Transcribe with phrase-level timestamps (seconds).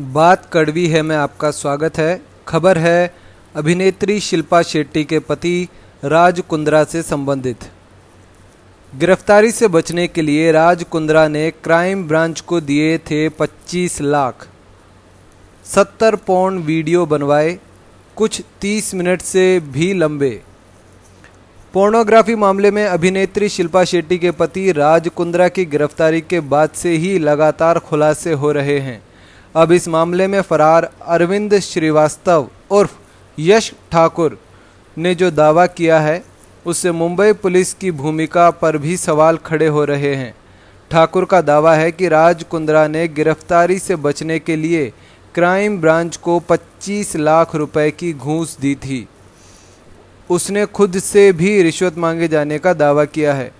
[0.00, 3.14] बात कड़वी है, में आपका स्वागत है। खबर है,
[3.54, 5.68] अभिनेत्री शिल्पा शेट्टी के पति
[6.04, 7.56] राज कुंद्रा से संबंधित।
[8.96, 14.48] गिरफ्तारी से बचने के लिए राज कुंद्रा ने क्राइम ब्रांच को दिए थे 25 लाख।
[15.64, 17.58] 70 पौन वीडियो बनवाए,
[18.16, 20.42] कुछ 30 मिनट से भी लंबे।
[21.72, 26.96] पोर्नोग्राफी मामले में अभिनेत्री शिल्पा शेट्टी के पति राज कुंद्रा की गिरफ्तारी के बाद से
[26.96, 29.02] ही लगातार खुलासे हो रहे हैं।
[29.56, 32.92] अब इस मामले में फरार अरविंद श्रीवास्तव उर्फ़
[33.38, 34.38] यश ठाकुर
[34.98, 36.24] ने जो दावा किया है,
[36.66, 40.34] उससे मुंबई पुलिस की भूमिका पर भी सवाल खड़े हो रहे हैं।
[40.90, 44.92] ठाकुर का दावा है कि राज कुंद्रा ने गिरफ्तारी से बचने के लिए
[45.34, 49.08] क्राइम ब्रांच को 25 लाख रुपए की घूस दी थी।
[50.30, 53.52] उसने खुद से भी रिश्वत मांगे जाने का दावा किया है।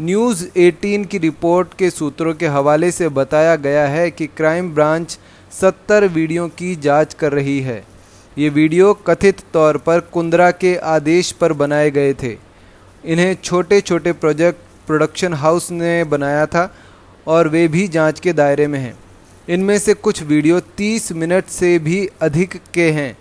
[0.00, 5.18] न्यूज़ 18 की रिपोर्ट के सूत्रों के हवाले से बताया गया है कि क्राइम ब्रांच
[5.60, 7.82] 70 वीडियो की जाँच कर रही है।
[8.38, 12.36] ये वीडियो कथित तौर पर कुंद्रा के आदेश पर बनाए गए थे।
[13.04, 16.74] इन्हें छोटे छोटे प्रोजेक्ट प्रोडक्शन हाउस ने बनाया था
[17.26, 18.98] और वे भी जाँच के दायरे में हैं।
[19.48, 23.16] इनमें से कुछ वीडियो 30 मिनट से भी अधिक के हैं।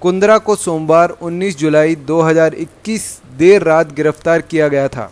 [0.00, 5.10] कुंद्रा को सोमवार 19 जुलाई 2021 देर रात गिरफ़्तार किया गया था।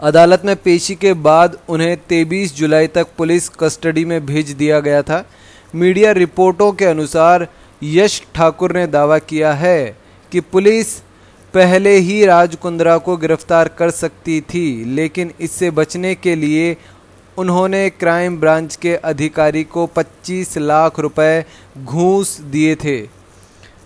[0.00, 5.02] अदालत में पेशी के बाद उन्हें 23 जुलाई तक पुलिस कस्टडी में भेज दिया गया
[5.02, 5.24] था।
[5.74, 7.46] मीडिया रिपोर्टों के अनुसार
[7.82, 9.96] यश ठाकुर ने दावा किया है
[10.32, 10.94] कि पुलिस
[11.54, 16.76] पहले ही राज कुंद्रा को गिरफ़्तार कर सकती थी, लेकिन इससे बचने के लिए
[17.38, 21.44] उन्होंने क्राइम ब्रांच के अधिकारी को 25 लाख रुपए
[21.78, 23.00] घूस दिए थे।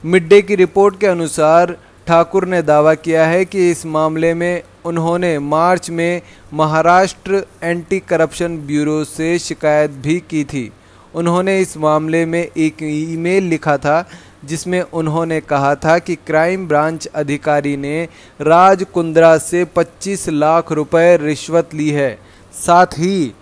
[0.04, 1.76] मिड डे की रिपोर्ट के अनुसार
[2.06, 8.56] ठाकुर ने दावा किया है कि इस मामले में उन्होंने मार्च में महाराष्ट्र एंटी करप्शन
[8.66, 10.70] ब्यूरो से शिकायत भी की थी।
[11.14, 14.08] उन्होंने इस मामले में एक ईमेल लिखा था,
[14.44, 18.08] जिसमें उन्होंने कहा था कि क्राइम ब्रांच अधिकारी ने
[18.40, 22.18] राज कुंद्रा से 25 लाख रुपए रिश्वत ली है।
[22.52, 23.32] साथ ही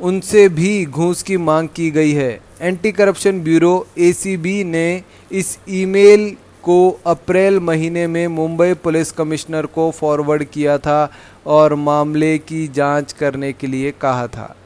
[0.00, 6.36] उनसे भी घूस की मांग की गई है। एंटी करप्शन ब्यूरो एसीबी ने इस ईमेल
[6.62, 11.12] को अप्रैल महीने में मुंबई पुलिस कमिश्नर को फॉरवर्ड किया था
[11.46, 14.56] और मामले की जाँच करने के लिए कहा था।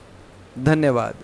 [0.58, 1.14] धन्यवाद।